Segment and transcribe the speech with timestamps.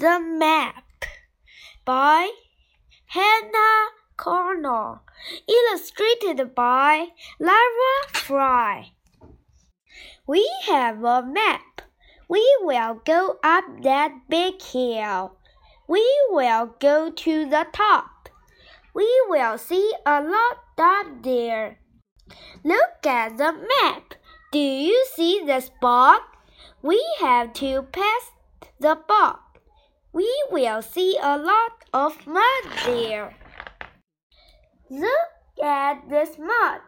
[0.00, 1.04] The Map
[1.84, 2.30] by
[3.08, 5.02] Hannah Cornell,
[5.46, 8.92] illustrated by Lara Fry.
[10.26, 11.82] We have a map.
[12.30, 15.36] We will go up that big hill.
[15.86, 18.30] We will go to the top.
[18.94, 21.78] We will see a lot up there.
[22.64, 24.14] Look at the map.
[24.50, 26.22] Do you see the spot?
[26.80, 28.30] We have to pass
[28.78, 29.49] the bog.
[30.12, 33.36] We will see a lot of mud there.
[34.90, 35.30] Look
[35.62, 36.80] at this mud.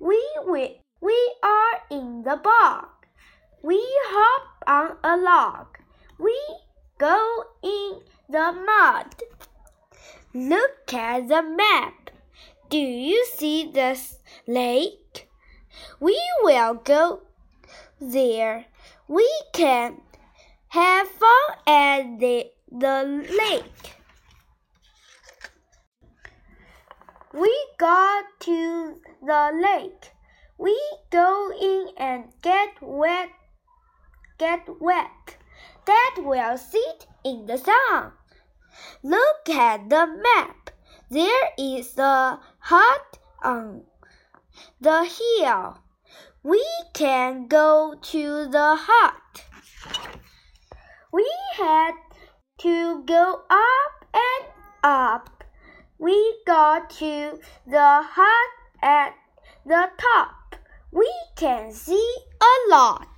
[0.00, 2.86] We, we, we are in the bog.
[3.62, 5.66] We hop on a log.
[6.18, 6.38] We
[6.98, 9.14] go in the mud.
[10.32, 12.10] Look at the map.
[12.68, 15.28] Do you see this lake?
[15.98, 17.22] We will go
[18.00, 18.66] there.
[19.08, 20.02] We can
[20.68, 23.96] have fun at the, the lake.
[27.32, 30.12] We got to the lake.
[30.58, 30.78] We
[31.10, 33.30] go in and get wet.
[34.38, 35.36] Get wet.
[35.86, 38.12] That will sit in the sun.
[39.02, 40.70] Look at the map.
[41.10, 43.82] There is a hut on
[44.80, 45.78] the hill.
[46.42, 46.64] We
[46.94, 49.44] can go to the hut.
[51.12, 51.94] We had
[52.60, 54.46] to go up and
[54.84, 55.44] up.
[55.98, 58.50] We got to the hut
[58.82, 59.14] at
[59.64, 60.56] the top.
[60.92, 63.09] We can see a lot.